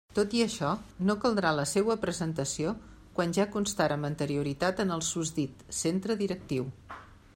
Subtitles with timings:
[0.17, 0.69] Tot i això,
[1.09, 2.73] no caldrà la seua presentació
[3.19, 6.71] quan ja constara amb anterioritat en el susdit centre directiu.